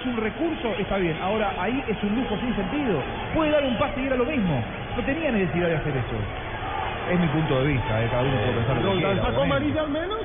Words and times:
Es 0.00 0.06
un 0.06 0.16
recurso, 0.16 0.68
está 0.78 0.96
bien. 0.96 1.16
Ahora, 1.22 1.52
ahí 1.58 1.84
es 1.86 2.02
un 2.02 2.14
lujo 2.16 2.34
sin 2.40 2.54
sentido. 2.56 3.02
Puede 3.34 3.50
dar 3.50 3.64
un 3.64 3.76
pase 3.76 4.00
y 4.00 4.06
era 4.06 4.16
lo 4.16 4.24
mismo. 4.24 4.62
No 4.96 5.02
tenía 5.04 5.30
necesidad 5.30 5.68
de 5.68 5.76
hacer 5.76 5.92
eso. 5.96 6.16
Es 7.12 7.20
mi 7.20 7.26
punto 7.28 7.60
de 7.62 7.72
vista, 7.72 8.02
eh, 8.02 8.08
cada 8.10 8.22
uno 8.22 8.36
puede 8.38 8.52
pensar 8.52 8.76
lo 8.76 8.92
que 8.92 8.98
quiera, 8.98 9.22
¿Sacó 9.22 9.42
amarilla 9.42 9.80
al 9.82 9.90
menos? 9.90 10.18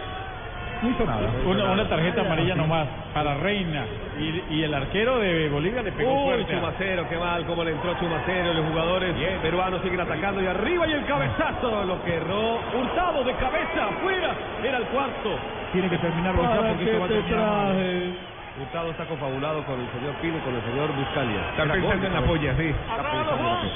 No 0.82 0.90
hizo 0.90 1.06
nada. 1.06 1.30
Una, 1.46 1.72
una 1.72 1.90
tarjeta 1.90 2.22
amarilla 2.22 2.56
nomás 2.56 2.88
para 3.14 3.36
Reina. 3.36 3.86
Y, 4.20 4.56
y 4.56 4.64
el 4.64 4.74
arquero 4.74 5.20
de 5.20 5.50
Bolivia 5.50 5.82
le 5.82 5.92
pegó 5.92 6.14
Uy, 6.14 6.24
fuerte. 6.36 6.54
Chumacero, 6.54 7.10
qué 7.10 7.18
mal, 7.18 7.46
cómo 7.46 7.64
le 7.64 7.72
entró 7.72 7.96
Chumacero. 8.00 8.54
Los 8.54 8.66
jugadores 8.68 9.16
peruanos 9.42 9.82
siguen 9.82 10.00
atacando 10.02 10.42
y 10.42 10.48
arriba 10.48 10.88
y 10.88 10.92
el 10.94 11.06
cabezazo. 11.06 11.86
Lo 11.86 12.04
que 12.04 12.16
erró. 12.16 12.60
Hurtado 12.80 13.24
de 13.24 13.34
cabeza, 13.34 13.88
afuera. 13.90 14.36
Era 14.64 14.78
el 14.78 14.84
cuarto. 14.86 15.38
Tiene 15.74 15.90
que 15.90 15.98
terminarlo 15.98 16.44
ya 16.44 16.68
porque 16.70 16.84
esto 16.86 17.00
va 17.00 17.06
a 17.06 17.10
terminar 17.10 17.40
mal. 17.40 18.16
Hurtado 18.62 18.92
está 18.92 19.04
confabulado 19.06 19.64
con 19.66 19.80
el 19.82 19.88
señor 19.92 20.14
Pino 20.22 20.38
y 20.38 20.42
con 20.42 20.56
el 20.56 20.62
señor 20.64 20.88
Buscalia. 20.96 21.42
Está 21.52 21.64
pensando 21.74 22.08
en 22.08 22.14
la 22.14 22.22
polla, 22.22 22.56
sí. 22.56 22.68
Está 22.72 22.96
pensando 23.04 23.20
en 23.20 23.28
la 23.28 23.38
polla. 23.38 23.72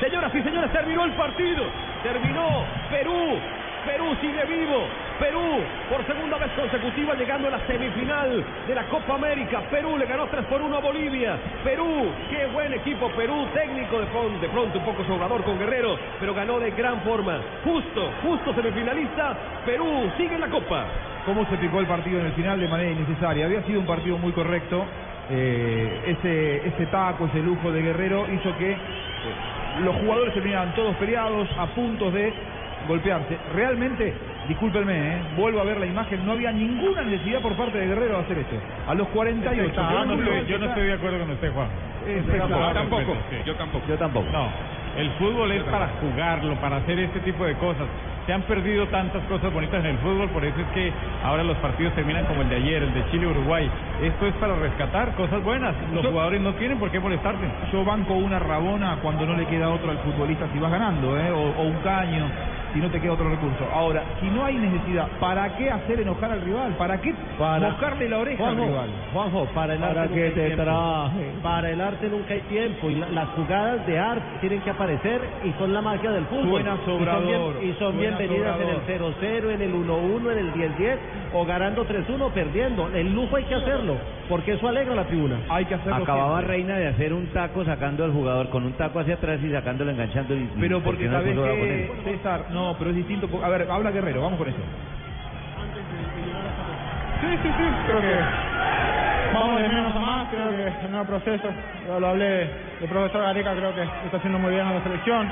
Señoras 0.00 0.34
y 0.34 0.42
señores, 0.42 0.72
terminó 0.72 1.04
el 1.04 1.12
partido. 1.12 1.62
Terminó. 2.02 2.64
Perú. 2.90 3.38
Perú 3.86 4.16
sigue 4.20 4.44
vivo. 4.46 4.88
Perú, 5.20 5.60
por 5.90 6.04
segunda 6.06 6.38
vez 6.38 6.50
consecutiva, 6.52 7.14
llegando 7.14 7.46
a 7.48 7.50
la 7.52 7.60
semifinal 7.66 8.42
de 8.66 8.74
la 8.74 8.82
Copa 8.84 9.14
América. 9.14 9.60
Perú 9.70 9.96
le 9.98 10.06
ganó 10.06 10.26
3 10.26 10.44
por 10.46 10.60
1 10.62 10.76
a 10.76 10.80
Bolivia. 10.80 11.36
Perú, 11.62 12.10
qué 12.30 12.46
buen 12.46 12.72
equipo. 12.72 13.08
Perú, 13.10 13.46
técnico 13.54 14.00
de, 14.00 14.06
pron- 14.06 14.40
de 14.40 14.48
pronto, 14.48 14.78
un 14.78 14.84
poco 14.86 15.04
sobrador 15.04 15.44
con 15.44 15.58
Guerrero, 15.58 15.96
pero 16.18 16.34
ganó 16.34 16.58
de 16.58 16.70
gran 16.72 17.02
forma. 17.02 17.38
Justo, 17.62 18.10
justo 18.22 18.54
semifinalista. 18.54 19.36
Perú 19.66 20.10
sigue 20.16 20.34
en 20.34 20.40
la 20.40 20.48
Copa. 20.48 20.86
Cómo 21.26 21.44
se 21.46 21.56
picó 21.56 21.80
el 21.80 21.86
partido 21.86 22.20
en 22.20 22.26
el 22.26 22.32
final 22.32 22.60
de 22.60 22.68
manera 22.68 22.90
innecesaria. 22.90 23.46
Había 23.46 23.62
sido 23.62 23.80
un 23.80 23.86
partido 23.86 24.18
muy 24.18 24.32
correcto. 24.32 24.84
Eh, 25.30 26.02
ese, 26.18 26.68
ese 26.68 26.86
taco, 26.86 27.26
ese 27.26 27.40
lujo 27.42 27.72
de 27.72 27.80
Guerrero 27.82 28.26
hizo 28.32 28.56
que 28.58 28.72
eh, 28.72 28.76
los 29.82 29.96
jugadores 29.96 30.34
terminaran 30.34 30.74
todos 30.74 30.94
peleados, 30.96 31.48
a 31.58 31.66
puntos 31.68 32.12
de 32.12 32.32
golpearse. 32.86 33.38
Realmente, 33.54 34.12
discúlpenme, 34.48 34.92
eh, 34.94 35.18
vuelvo 35.38 35.60
a 35.60 35.64
ver 35.64 35.78
la 35.80 35.86
imagen, 35.86 36.26
no 36.26 36.32
había 36.32 36.52
ninguna 36.52 37.02
necesidad 37.02 37.40
por 37.40 37.54
parte 37.54 37.78
de 37.78 37.86
Guerrero 37.86 38.18
de 38.18 38.24
hacer 38.24 38.38
eso. 38.38 38.56
A 38.86 38.94
los 38.94 39.08
48. 39.08 39.72
Ah, 39.80 40.04
no 40.06 40.14
que 40.16 40.20
estoy- 40.22 40.38
uno 40.38 40.46
yo 40.48 40.58
no 40.58 40.66
estoy 40.66 40.84
de 40.88 40.92
acuerdo 40.92 41.18
con 41.20 41.30
usted, 41.30 41.52
Juan. 41.54 41.68
Espectacular. 42.06 42.74
Tampoco. 42.74 43.16
Yo 43.46 43.54
tampoco. 43.54 43.84
Yo 43.88 43.96
tampoco. 43.96 44.26
No, 44.30 44.48
el 44.98 45.10
fútbol 45.12 45.50
es 45.52 45.62
para 45.62 45.88
jugarlo, 46.02 46.54
para 46.56 46.76
hacer 46.76 46.98
este 46.98 47.20
tipo 47.20 47.46
de 47.46 47.54
cosas. 47.54 47.86
Se 48.26 48.32
han 48.32 48.42
perdido 48.42 48.86
tantas 48.88 49.22
cosas 49.24 49.52
bonitas 49.52 49.80
en 49.80 49.90
el 49.90 49.98
fútbol, 49.98 50.30
por 50.30 50.44
eso 50.44 50.58
es 50.58 50.66
que 50.68 50.90
ahora 51.22 51.44
los 51.44 51.58
partidos 51.58 51.94
terminan 51.94 52.24
como 52.24 52.40
el 52.40 52.48
de 52.48 52.56
ayer, 52.56 52.82
el 52.82 52.94
de 52.94 53.04
Chile-Uruguay. 53.10 53.70
Esto 54.00 54.26
es 54.26 54.34
para 54.36 54.54
rescatar 54.56 55.14
cosas 55.14 55.42
buenas. 55.42 55.74
Los 55.92 56.02
Yo- 56.04 56.10
jugadores 56.10 56.40
no 56.40 56.54
tienen 56.54 56.78
por 56.78 56.90
qué 56.90 57.00
molestarse. 57.00 57.46
Yo 57.70 57.84
banco 57.84 58.14
una 58.14 58.38
rabona 58.38 58.96
cuando 59.02 59.26
no 59.26 59.34
le 59.36 59.44
queda 59.46 59.68
otro 59.68 59.90
al 59.90 59.98
futbolista 59.98 60.48
si 60.52 60.58
vas 60.58 60.70
ganando, 60.72 61.18
¿eh? 61.20 61.30
o, 61.32 61.38
o 61.38 61.62
un 61.64 61.76
caño 61.80 62.30
si 62.74 62.80
no 62.80 62.90
te 62.90 63.00
queda 63.00 63.12
otro 63.12 63.30
recurso. 63.30 63.64
Ahora, 63.72 64.02
si 64.20 64.26
no 64.28 64.44
hay 64.44 64.56
necesidad, 64.56 65.08
¿para 65.20 65.56
qué 65.56 65.70
hacer 65.70 66.00
enojar 66.00 66.32
al 66.32 66.42
rival? 66.42 66.74
¿Para 66.76 67.00
qué 67.00 67.14
Para- 67.38 67.70
mojarle 67.70 68.08
la 68.08 68.18
oreja 68.18 68.48
al 68.48 68.54
Juanjo, 68.56 68.70
rival? 68.72 68.90
Juanjo, 69.12 69.44
para 69.54 69.74
el 69.74 69.80
Para 69.80 70.02
arte 70.02 70.14
que 70.14 70.20
nunca 70.20 70.26
hay 70.26 70.34
te 70.34 70.46
tiempo. 70.56 70.64
traje. 70.64 71.32
Para 71.42 71.70
el 71.70 71.80
arte 71.80 72.08
nunca 72.10 72.34
hay 72.34 72.40
tiempo 72.42 72.90
y 72.90 72.94
la- 72.96 73.08
las 73.10 73.28
jugadas 73.30 73.86
de 73.86 73.98
arte 73.98 74.24
tienen 74.40 74.60
que 74.60 74.70
aparecer 74.70 75.20
y 75.44 75.52
son 75.58 75.72
la 75.72 75.80
magia 75.80 76.10
del 76.10 76.24
fútbol. 76.26 76.48
Suena 76.50 76.74
Y 76.74 76.84
son 76.84 76.98
sobrador, 76.98 77.58
bien- 77.60 77.70
Y 77.70 77.78
son, 77.78 77.98
bienvenidas 77.98 78.56
en 78.60 78.68
el 78.68 78.74
sobrador. 78.74 78.82
0-0, 78.86 79.50
en 79.50 79.62
el 79.62 79.72
1-1, 79.74 80.30
en 80.32 80.38
el 80.38 80.52
10-10 80.52 80.98
o 81.32 81.44
ganando 81.46 81.84
3-1 81.84 82.30
perdiendo. 82.30 82.88
El 82.94 83.14
lujo 83.14 83.36
hay 83.36 83.44
que 83.44 83.54
hacerlo 83.54 83.96
porque 84.28 84.52
eso 84.54 84.66
alegra 84.68 84.94
a 84.94 84.96
la 84.96 85.04
tribuna. 85.04 85.36
Hay 85.48 85.64
que 85.66 85.74
hacerlo 85.76 86.02
Acababa 86.02 86.38
siempre. 86.38 86.56
Reina 86.56 86.76
de 86.78 86.88
hacer 86.88 87.12
un 87.12 87.26
taco 87.28 87.64
sacando 87.64 88.04
al 88.04 88.12
jugador 88.12 88.48
con 88.50 88.64
un 88.64 88.72
taco 88.72 88.98
hacia 88.98 89.14
atrás 89.14 89.38
y 89.42 89.50
sacándolo 89.52 89.90
enganchando. 89.92 90.34
Y, 90.34 90.48
Pero 90.58 90.80
porque 90.80 91.08
¿por 91.08 91.22
qué 91.24 91.34
no 91.34 91.42
sabes 91.44 91.58
que? 92.04 92.10
César, 92.12 92.46
no, 92.50 92.63
pero 92.78 92.90
es 92.90 92.96
distinto. 92.96 93.28
A 93.44 93.48
ver, 93.48 93.68
habla 93.70 93.90
Guerrero, 93.90 94.22
vamos 94.22 94.38
con 94.38 94.48
eso. 94.48 94.58
Sí, 97.20 97.38
sí, 97.42 97.48
sí, 97.56 97.64
creo 97.86 98.00
que 98.00 98.16
vamos 99.32 99.60
de 99.60 99.68
menos 99.68 99.96
a 99.96 99.98
más, 99.98 100.28
creo 100.28 100.50
que 100.50 100.68
es 100.68 100.74
el 100.84 100.90
nuevo 100.90 101.06
proceso, 101.06 101.48
lo 101.98 102.06
hablé 102.06 102.50
del 102.80 102.88
profesor 102.88 103.22
Gareca, 103.22 103.54
creo 103.54 103.74
que 103.74 103.82
está 103.82 104.16
haciendo 104.18 104.38
muy 104.38 104.52
bien 104.52 104.66
a 104.66 104.74
la 104.74 104.82
selección. 104.82 105.30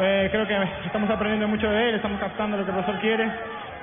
Eh, 0.00 0.28
creo 0.32 0.46
que 0.46 0.56
estamos 0.86 1.10
aprendiendo 1.10 1.46
mucho 1.46 1.68
de 1.68 1.88
él, 1.88 1.94
estamos 1.96 2.18
captando 2.18 2.56
lo 2.56 2.64
que 2.64 2.70
el 2.70 2.76
profesor 2.76 3.00
quiere. 3.00 3.30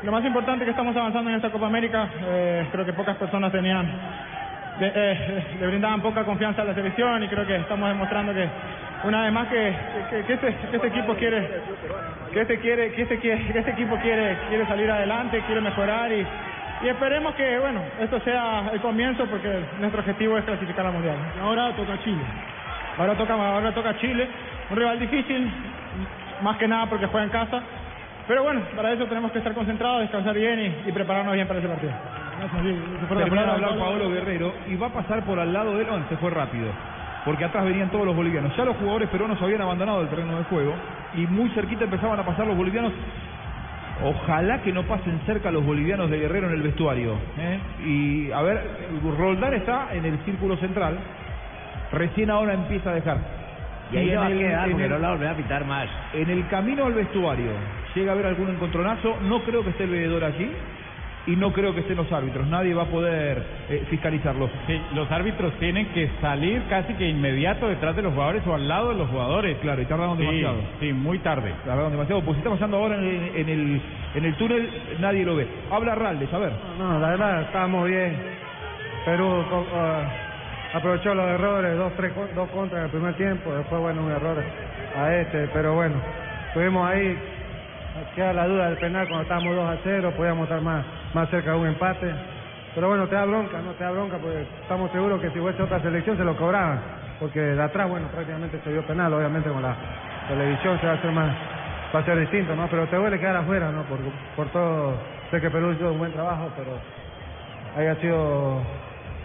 Lo 0.04 0.12
más 0.12 0.26
importante 0.26 0.64
es 0.64 0.66
que 0.66 0.72
estamos 0.72 0.96
avanzando 0.96 1.30
en 1.30 1.36
esta 1.36 1.52
Copa 1.52 1.68
América, 1.68 2.08
eh, 2.22 2.68
creo 2.72 2.86
que 2.86 2.94
pocas 2.94 3.16
personas 3.18 3.52
tenían, 3.52 3.88
eh, 4.80 5.58
le 5.60 5.68
brindaban 5.68 6.02
poca 6.02 6.24
confianza 6.24 6.62
a 6.62 6.66
la 6.66 6.74
selección 6.74 7.24
y 7.24 7.28
creo 7.28 7.46
que 7.46 7.56
estamos 7.56 7.90
demostrando 7.90 8.34
que 8.34 8.48
una 9.04 9.24
vez 9.24 9.32
más 9.32 9.48
que, 9.48 9.76
que, 10.10 10.24
que 10.24 10.34
este, 10.34 10.56
que 10.70 10.76
este 10.76 10.88
equipo 10.88 11.14
quiere 11.16 11.48
que 12.34 12.42
este 12.42 12.60
quiere 12.60 12.92
que 12.94 13.02
este 13.04 13.20
quiere 13.20 13.46
que 13.54 13.60
este 13.60 13.72
equipo 13.72 13.96
quiere 13.98 14.38
quiere 14.50 14.66
salir 14.68 14.90
adelante 14.92 15.42
quiere 15.46 15.62
mejorar 15.62 16.12
y, 16.12 16.26
y 16.84 16.88
esperemos 16.90 17.34
que 17.36 17.60
bueno 17.60 17.82
esto 18.02 18.20
sea 18.22 18.70
el 18.74 18.82
comienzo 18.82 19.26
porque 19.26 19.50
nuestro 19.80 20.02
objetivo 20.02 20.38
es 20.38 20.46
clasificar 20.46 20.86
al 20.88 20.94
mundial 20.94 21.16
ahora 21.42 21.72
toca 21.76 21.98
Chile 22.04 22.22
ahora 22.98 23.14
toca 23.16 23.34
ahora 23.34 23.72
toca 23.72 23.98
Chile 23.98 24.28
un 24.70 24.78
rival 24.78 25.00
difícil 25.00 25.52
más 26.42 26.58
que 26.58 26.68
nada 26.68 26.88
porque 26.88 27.06
juega 27.08 27.24
en 27.26 27.32
casa 27.32 27.62
pero 28.28 28.44
bueno 28.44 28.62
para 28.76 28.92
eso 28.92 29.06
tenemos 29.06 29.32
que 29.32 29.38
estar 29.38 29.54
concentrados 29.54 30.02
descansar 30.02 30.34
bien 30.36 30.60
y, 30.60 30.90
y 30.90 30.92
prepararnos 30.92 31.34
bien 31.34 31.48
para 31.48 31.60
ese 31.60 31.68
partido 31.68 31.94
Gracias, 32.38 32.64
la 33.10 33.24
de 33.24 33.30
palabra. 33.32 33.54
hablar 33.54 33.80
Paolo 33.80 34.12
Guerrero 34.12 34.54
y 34.68 34.76
va 34.76 34.88
a 34.88 34.94
pasar 34.94 35.24
por 35.24 35.40
al 35.40 35.52
lado 35.52 35.76
de 35.76 35.82
él, 35.82 35.88
no, 35.90 36.08
se 36.08 36.18
fue 36.18 36.30
rápido. 36.30 36.68
Porque 37.28 37.44
atrás 37.44 37.66
venían 37.66 37.90
todos 37.90 38.06
los 38.06 38.16
bolivianos. 38.16 38.56
Ya 38.56 38.64
los 38.64 38.78
jugadores 38.78 39.10
peruanos 39.10 39.42
habían 39.42 39.62
abandonado 39.62 40.02
el 40.02 40.08
terreno 40.08 40.38
de 40.38 40.46
juego 40.46 40.74
y 41.14 41.28
muy 41.28 41.50
cerquita 41.50 41.84
empezaban 41.84 42.18
a 42.18 42.24
pasar 42.26 42.48
los 42.48 42.56
bolivianos. 42.56 42.94
Ojalá 44.04 44.62
que 44.62 44.72
no 44.72 44.84
pasen 44.84 45.20
cerca 45.26 45.52
los 45.52 45.66
bolivianos 45.66 46.10
de 46.10 46.20
Guerrero 46.20 46.48
en 46.48 46.54
el 46.54 46.62
vestuario. 46.62 47.16
¿eh? 47.38 47.60
Y 47.86 48.32
a 48.32 48.42
ver, 48.44 48.62
Roldán 49.18 49.56
está 49.56 49.90
en 49.94 50.06
el 50.06 50.18
círculo 50.20 50.56
central. 50.58 50.98
Recién 51.92 52.30
ahora 52.30 52.54
empieza 52.54 52.92
a 52.92 52.94
dejar. 52.94 53.18
Y 53.92 53.98
ahí 53.98 54.16
va 54.16 54.26
a 54.26 54.30
quedar 54.30 54.66
en 54.66 54.72
porque 54.72 54.84
el- 54.86 54.90
no 54.92 55.00
la 55.00 55.10
volverá 55.12 55.32
a 55.32 55.36
pitar 55.36 55.66
más. 55.66 55.88
en 56.14 56.30
el 56.30 56.48
camino 56.48 56.86
al 56.86 56.94
vestuario 56.94 57.52
llega 57.96 58.12
a 58.12 58.14
haber 58.14 58.28
algún 58.28 58.50
encontronazo, 58.50 59.18
no 59.24 59.42
creo 59.44 59.64
que 59.64 59.72
esté 59.72 59.84
el 59.86 59.90
veedor 59.90 60.24
allí 60.24 60.52
y 61.28 61.36
no 61.36 61.52
creo 61.54 61.74
que 61.74 61.82
estén 61.82 61.98
los 61.98 62.12
árbitros, 62.12 62.48
nadie 62.48 62.74
va 62.74 62.84
a 62.84 62.88
poder 62.88 63.44
eh, 63.70 63.86
fiscalizarlo. 63.90 64.50
Sí, 64.66 64.82
los 64.96 65.12
árbitros 65.12 65.54
tienen 65.60 65.88
que 65.88 66.10
salir 66.22 66.64
casi 66.70 66.94
que 66.94 67.08
inmediato 67.08 67.68
detrás 67.68 67.96
de 67.96 68.02
los 68.02 68.14
jugadores 68.14 68.46
o 68.48 68.56
al 68.56 68.68
lado 68.68 68.90
de 68.90 68.96
los 68.96 69.10
jugadores. 69.10 69.58
Claro, 69.58 69.82
y 69.82 69.86
tardaron 69.86 70.18
Sí, 70.18 70.24
demasiado. 70.24 70.58
Sí, 70.80 70.94
muy 70.94 71.20
tarde. 71.20 71.54
Tardaron 71.66 71.92
demasiado, 71.92 72.22
pues 72.22 72.36
si 72.36 72.40
está 72.40 72.50
pasando 72.50 72.78
ahora 72.78 72.96
en 72.96 73.04
el, 73.04 73.36
en 73.36 73.50
el, 73.50 73.82
en 74.16 74.26
el 74.26 74.36
túnel, 74.36 74.70
nadie 75.00 75.26
lo 75.26 75.36
ve. 75.36 75.48
Habla 75.70 75.96
Raldes, 75.96 76.34
a 76.34 76.38
ver. 76.38 76.54
No, 76.80 77.00
la 77.00 77.10
verdad, 77.10 77.42
estábamos 77.44 77.88
bien. 77.88 78.16
Perú 79.06 79.44
ah, 79.74 80.04
aprovechó 80.74 81.14
los 81.14 81.28
errores, 81.30 81.78
dos, 81.78 81.94
tres, 81.96 82.12
dos 82.36 82.50
contras 82.50 82.80
en 82.80 82.86
el 82.86 82.92
primer 82.92 83.14
tiempo, 83.16 83.54
después, 83.54 83.82
bueno, 83.82 84.04
un 84.04 84.12
error 84.12 84.44
a 84.98 85.16
este, 85.16 85.48
pero 85.54 85.76
bueno, 85.76 85.96
estuvimos 86.48 86.90
ahí, 86.90 87.18
queda 88.16 88.34
la 88.34 88.48
duda 88.48 88.70
del 88.70 88.78
penal 88.78 89.08
cuando 89.08 89.24
estábamos 89.24 89.56
2 89.56 89.66
a 89.66 89.78
0, 89.84 90.14
podíamos 90.18 90.44
estar 90.44 90.62
más, 90.62 90.86
más 91.18 91.30
cerca 91.32 91.52
de 91.52 91.58
un 91.58 91.68
empate, 91.68 92.14
pero 92.76 92.90
bueno, 92.90 93.08
te 93.08 93.16
da 93.16 93.26
bronca, 93.26 93.60
no 93.60 93.72
te 93.72 93.84
da 93.84 93.90
bronca, 93.90 94.18
porque 94.18 94.46
estamos 94.62 94.92
seguros 94.92 95.20
que 95.20 95.32
si 95.32 95.40
fuese 95.40 95.64
otra 95.64 95.82
selección 95.82 96.16
se 96.16 96.24
lo 96.24 96.38
cobraban, 96.38 96.80
porque 97.20 97.40
de 97.40 97.64
atrás, 97.64 97.90
bueno, 97.90 98.08
prácticamente 98.10 98.60
se 98.64 98.72
vio 98.72 98.84
penal, 98.86 99.12
obviamente 99.12 99.50
con 99.50 99.64
la 99.64 99.76
televisión 100.28 100.80
se 100.80 100.86
va 100.86 100.92
a 100.92 100.96
hacer 100.96 101.12
más, 101.12 101.32
va 101.96 102.00
a 102.02 102.06
ser 102.06 102.20
distinto, 102.20 102.56
¿no? 102.56 102.68
Pero 102.68 102.86
te 102.86 102.98
duele 102.98 103.20
quedar 103.20 103.38
afuera, 103.38 103.72
¿no? 103.72 103.82
Por, 103.86 103.98
por 104.36 104.48
todo, 104.50 104.94
sé 105.32 105.42
que 105.42 105.50
Perú 105.50 105.72
hizo 105.72 105.92
un 105.92 105.98
buen 105.98 106.12
trabajo, 106.12 106.52
pero 106.56 106.78
haya 107.76 107.96
sido, 108.00 108.62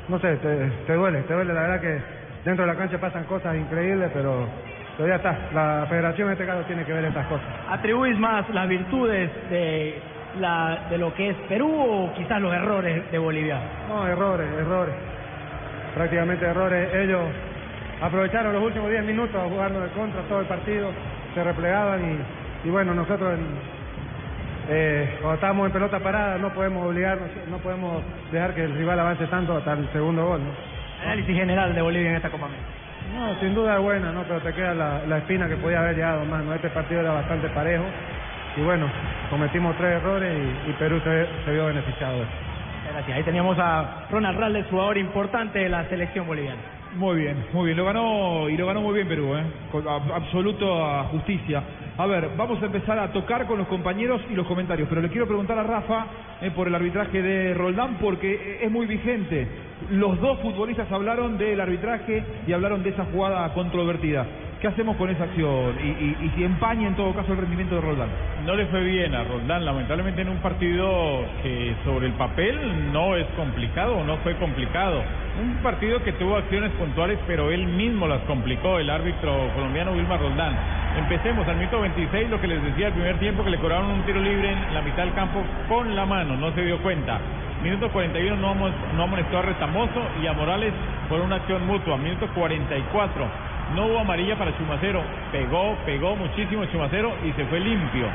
no 0.09 0.19
sé, 0.19 0.37
te, 0.37 0.71
te 0.87 0.95
duele, 0.95 1.21
te 1.25 1.35
duele, 1.35 1.53
la 1.53 1.61
verdad 1.61 1.81
que 1.83 2.00
dentro 2.47 2.65
de 2.65 2.73
la 2.73 2.79
cancha 2.79 2.99
pasan 2.99 3.25
cosas 3.25 3.55
increíbles, 3.55 4.11
pero, 4.15 4.47
pero 4.97 5.11
ya 5.11 5.17
está, 5.17 5.38
la 5.53 5.85
federación 5.91 6.29
en 6.29 6.33
este 6.33 6.47
caso 6.47 6.62
tiene 6.62 6.87
que 6.87 6.93
ver 6.95 7.05
estas 7.05 7.27
cosas. 7.27 7.47
¿Atribuís 7.69 8.19
más 8.19 8.49
las 8.49 8.67
virtudes 8.67 9.31
de, 9.50 10.00
la, 10.40 10.87
de 10.90 10.99
lo 10.99 11.12
que 11.14 11.31
es 11.31 11.37
Perú 11.49 11.70
o 11.75 12.12
quizás 12.14 12.40
los 12.40 12.52
errores 12.55 13.11
de 13.11 13.19
Bolivia? 13.19 13.58
No, 13.88 14.06
errores, 14.06 14.46
errores. 14.58 14.94
prácticamente 15.94 16.44
errores. 16.46 16.94
Ellos 16.94 17.20
aprovecharon 18.00 18.52
los 18.52 18.62
últimos 18.62 18.90
10 18.90 19.05
minutos 19.05 19.34
a 19.37 19.49
jugarnos 19.49 19.82
de 19.82 19.88
contra 19.90 20.23
todo 20.23 20.40
el 20.40 20.46
partido, 20.46 20.90
se 21.34 21.44
replegaban 21.44 22.00
y, 22.64 22.69
y 22.69 22.70
bueno, 22.70 22.94
nosotros 22.94 23.34
en, 23.34 23.46
eh, 24.69 25.19
cuando 25.20 25.34
estamos 25.34 25.67
en 25.67 25.73
pelota 25.73 25.99
parada 26.00 26.38
no 26.38 26.52
podemos 26.52 26.87
obligarnos, 26.87 27.28
no 27.50 27.58
podemos 27.58 28.02
dejar 28.31 28.55
que 28.55 28.64
el 28.64 28.75
rival 28.75 29.00
avance 29.00 29.26
tanto 29.26 29.56
hasta 29.56 29.73
el 29.75 29.88
segundo 29.93 30.26
gol. 30.26 30.40
¿no? 30.40 30.50
Análisis 31.05 31.37
general 31.37 31.75
de 31.75 31.82
Bolivia 31.82 32.11
en 32.11 32.17
esta 32.17 32.31
Copa 32.31 32.46
América. 32.46 32.67
No, 33.14 33.40
sin 33.40 33.55
duda 33.55 33.75
es 33.75 33.81
buena, 33.82 34.12
¿no? 34.12 34.23
pero 34.23 34.40
te 34.40 34.52
queda 34.52 34.73
la, 34.75 35.02
la 35.06 35.19
espina 35.19 35.49
que 35.49 35.56
podía 35.56 35.81
haber 35.81 35.96
llegado 35.96 36.25
más. 36.25 36.44
¿no? 36.44 36.55
Este 36.55 36.70
partido 36.70 37.00
era 37.00 37.12
bastante 37.12 37.49
parejo 37.49 37.85
y 38.56 38.62
bueno, 38.62 38.87
cometimos 39.32 39.75
tres 39.79 39.93
errores 39.96 40.31
y, 40.67 40.70
y 40.70 40.73
Perú 40.75 41.00
se, 41.02 41.26
se 41.44 41.50
vio 41.52 41.67
beneficiado. 41.67 42.17
de 42.19 42.23
eso. 42.23 42.31
Gracias. 42.93 43.17
Ahí 43.17 43.23
teníamos 43.23 43.58
a 43.58 44.06
Ronald 44.11 44.38
Raldes, 44.38 44.67
jugador 44.70 44.99
importante 44.99 45.58
de 45.61 45.69
la 45.70 45.88
selección 45.88 46.26
boliviana. 46.26 46.61
Muy 46.96 47.17
bien, 47.17 47.46
muy 47.55 47.64
bien. 47.67 47.79
Lo 47.79 47.87
ganó 47.87 48.50
y 48.50 48.56
lo 48.58 48.67
ganó 48.67 48.82
muy 48.82 48.93
bien 48.94 49.08
Perú, 49.08 49.34
¿eh? 49.34 49.43
con 49.70 49.82
ab- 49.84 50.12
absoluta 50.14 51.05
justicia. 51.05 51.62
A 51.96 52.05
ver, 52.06 52.29
vamos 52.37 52.61
a 52.62 52.67
empezar 52.67 52.99
a 52.99 53.11
tocar 53.12 53.46
con 53.46 53.56
los 53.56 53.67
compañeros 53.69 54.20
y 54.31 54.34
los 54.34 54.46
comentarios, 54.46 54.88
pero 54.90 55.00
le 55.00 55.08
quiero 55.08 55.26
preguntar 55.26 55.58
a 55.58 55.62
Rafa 55.62 56.06
eh, 56.43 56.50
por 56.55 56.69
el 56.69 56.75
arbitraje 56.75 57.23
de 57.23 57.55
Roldán 57.55 57.96
porque 57.99 58.31
eh, 58.35 58.58
es 58.64 58.70
muy 58.70 58.85
vigente. 58.85 59.49
Los 59.90 60.20
dos 60.20 60.38
futbolistas 60.40 60.90
hablaron 60.93 61.38
del 61.38 61.58
arbitraje 61.62 62.23
y 62.46 62.52
hablaron 62.52 62.82
de 62.82 62.90
esa 62.90 63.06
jugada 63.06 63.49
controvertida. 63.55 64.26
¿Qué 64.62 64.69
hacemos 64.69 64.97
con 64.97 65.11
esa 65.11 65.25
acción? 65.25 65.75
Y, 65.82 65.88
y- 65.88 66.17
y 66.23 66.31
si 66.37 66.44
empaña 66.44 66.87
en 66.87 66.94
todo 66.94 67.12
caso 67.14 67.32
el 67.32 67.38
rendimiento 67.38 67.75
de 67.75 67.81
Roldán. 67.81 68.09
No 68.47 68.55
le 68.55 68.67
fue 68.67 68.81
bien 68.85 69.12
a 69.12 69.25
Roldán, 69.25 69.64
lamentablemente 69.64 70.23
en 70.23 70.29
un 70.29 70.37
partido 70.37 71.25
que 71.43 71.75
sobre 71.85 72.06
el 72.06 72.12
papel 72.12 72.93
no 72.93 73.17
es 73.17 73.26
complicado 73.35 73.97
o 73.97 74.05
no 74.05 74.19
fue 74.19 74.37
complicado. 74.37 75.03
Un 75.43 75.55
partido 75.64 76.00
que 76.05 76.12
tuvo 76.12 76.37
acciones 76.37 76.70
puntuales, 76.79 77.19
pero 77.26 77.50
él 77.50 77.67
mismo 77.67 78.06
las 78.06 78.20
complicó, 78.20 78.79
el 78.79 78.88
árbitro 78.88 79.50
colombiano 79.56 79.94
Wilmar 79.94 80.20
Roldán. 80.20 80.56
Empecemos 80.97 81.49
al 81.49 81.56
minuto 81.56 81.81
26, 81.81 82.31
lo 82.31 82.41
que 82.41 82.47
les 82.47 82.62
decía 82.62 82.87
al 82.87 82.93
primer 82.93 83.19
tiempo, 83.19 83.43
que 83.43 83.50
le 83.50 83.59
cobraron 83.59 83.87
un 83.91 84.03
tiro 84.03 84.20
libre 84.20 84.53
en 84.53 84.75
la 84.75 84.82
mitad 84.82 85.03
del 85.03 85.14
campo 85.14 85.43
con 85.69 85.97
la 85.97 86.06
mano, 86.06 86.37
no 86.37 86.53
se 86.55 86.62
dio 86.64 86.79
cuenta. 86.82 87.19
Minuto 87.64 87.91
41 87.91 88.37
no, 88.37 88.55
no 88.97 89.03
amonestó 89.03 89.38
a 89.38 89.43
Retamoso 89.43 90.03
y 90.23 90.26
a 90.29 90.32
Morales 90.32 90.73
por 91.09 91.20
una 91.20 91.37
acción 91.37 91.67
mutua. 91.67 91.97
Minuto 91.97 92.29
44 92.35 93.51
no 93.75 93.87
hubo 93.87 93.99
amarilla 94.01 94.37
para 94.37 94.57
Chumacero. 94.57 95.03
Pegó, 95.31 95.77
pegó 95.85 96.17
muchísimo 96.17 96.65
Chumacero 96.67 97.13
y 97.25 97.33
se 97.33 97.45
fue 97.47 97.61
limpio. 97.61 98.07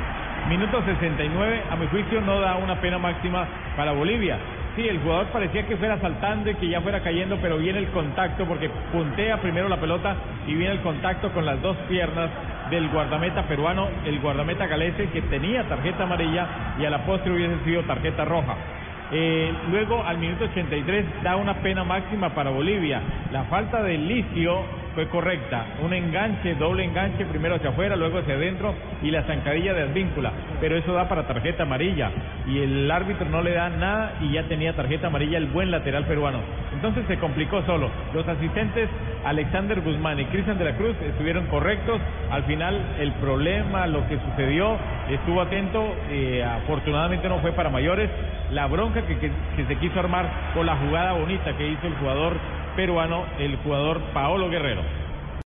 Minuto 0.49 0.81
69, 0.85 1.63
a 1.69 1.75
mi 1.75 1.87
juicio, 1.87 2.21
no 2.21 2.39
da 2.39 2.55
una 2.55 2.79
pena 2.79 2.97
máxima 2.97 3.47
para 3.75 3.91
Bolivia. 3.91 4.37
Sí, 4.75 4.87
el 4.87 4.99
jugador 4.99 5.27
parecía 5.27 5.67
que 5.67 5.75
fuera 5.75 5.99
saltando 5.99 6.49
y 6.51 6.55
que 6.55 6.69
ya 6.69 6.79
fuera 6.81 7.01
cayendo, 7.01 7.37
pero 7.41 7.57
viene 7.57 7.79
el 7.79 7.87
contacto 7.87 8.45
porque 8.45 8.69
puntea 8.91 9.41
primero 9.41 9.67
la 9.67 9.77
pelota 9.77 10.15
y 10.45 10.53
viene 10.53 10.73
el 10.73 10.81
contacto 10.81 11.31
con 11.31 11.45
las 11.45 11.61
dos 11.61 11.75
piernas 11.89 12.29
del 12.69 12.87
guardameta 12.89 13.43
peruano, 13.47 13.87
el 14.05 14.19
guardameta 14.19 14.67
galese 14.67 15.09
que 15.09 15.21
tenía 15.23 15.63
tarjeta 15.67 16.03
amarilla 16.03 16.75
y 16.79 16.85
a 16.85 16.91
la 16.91 17.05
postre 17.05 17.31
hubiese 17.33 17.57
sido 17.65 17.83
tarjeta 17.83 18.23
roja. 18.23 18.55
Eh, 19.11 19.53
luego, 19.71 20.03
al 20.03 20.17
minuto 20.17 20.45
83, 20.45 21.23
da 21.23 21.37
una 21.37 21.55
pena 21.55 21.83
máxima 21.83 22.29
para 22.35 22.51
Bolivia. 22.51 23.01
La 23.31 23.45
falta 23.45 23.81
de 23.81 23.97
Licio 23.97 24.63
fue 24.97 25.05
correcta. 25.09 25.63
Un 25.85 25.93
enganche, 25.93 26.55
doble 26.55 26.83
enganche, 26.83 27.23
primero 27.25 27.53
hacia 27.53 27.69
afuera, 27.69 27.95
luego 27.95 28.17
hacia 28.17 28.33
adentro 28.33 28.73
y 29.03 29.11
la 29.11 29.21
zancadilla 29.25 29.75
de 29.75 29.83
Advíncula. 29.83 30.31
Pero 30.59 30.75
eso 30.75 30.91
da 30.93 31.07
para 31.07 31.27
tarjeta 31.27 31.61
amarilla. 31.63 32.09
Y 32.47 32.57
el 32.63 32.89
árbitro 32.89 33.29
no 33.29 33.43
le 33.43 33.51
da 33.51 33.69
nada 33.69 34.13
y 34.21 34.31
ya 34.31 34.41
tenía 34.47 34.73
tarjeta 34.73 35.05
amarilla 35.05 35.37
el 35.37 35.45
buen 35.49 35.69
lateral 35.69 36.05
peruano. 36.05 36.39
Entonces 36.73 37.05
se 37.07 37.19
complicó 37.19 37.61
solo. 37.67 37.91
Los 38.15 38.27
asistentes 38.27 38.89
Alexander 39.23 39.81
Guzmán 39.81 40.19
y 40.19 40.25
Cristian 40.25 40.57
de 40.57 40.65
la 40.65 40.73
Cruz 40.75 40.95
estuvieron 41.07 41.45
correctos. 41.45 42.01
Al 42.31 42.41
final 42.45 42.81
el 42.99 43.11
problema, 43.13 43.85
lo 43.85 44.07
que 44.07 44.17
sucedió, 44.17 44.77
estuvo 45.11 45.41
atento. 45.41 45.95
eh, 46.09 46.43
afortunadamente 46.43 47.29
no 47.29 47.37
fue 47.37 47.51
para 47.51 47.69
mayores. 47.69 48.09
La 48.51 48.65
bronca 48.65 49.03
que, 49.03 49.19
que- 49.19 49.31
que 49.57 49.65
se 49.67 49.75
quiso 49.75 49.99
armar 49.99 50.25
con 50.55 50.65
la 50.65 50.75
jugada 50.77 51.13
bonita 51.13 51.53
que 51.55 51.67
hizo 51.67 51.85
el 51.85 51.93
jugador 51.97 52.33
peruano, 52.77 53.25
el 53.39 53.57
jugador 53.57 53.99
Paolo 54.13 54.49
Guerrero. 54.49 55.06